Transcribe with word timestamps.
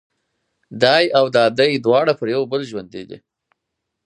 دای 0.83 1.03
او 1.17 1.25
دادۍ 1.35 1.71
دواړه 1.85 2.13
پر 2.19 2.27
یو 2.35 2.41
بل 2.51 2.61
ژوندي 2.69 3.03
دي. 3.09 3.17